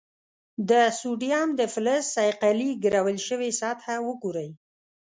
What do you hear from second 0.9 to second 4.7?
سوډیم د فلز صیقلي ګرول شوې سطحه وګورئ.